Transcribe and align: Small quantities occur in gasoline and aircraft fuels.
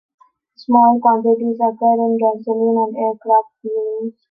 Small 0.55 0.97
quantities 0.99 1.57
occur 1.61 1.93
in 1.93 2.17
gasoline 2.17 2.87
and 2.87 2.97
aircraft 2.97 3.49
fuels. 3.61 4.13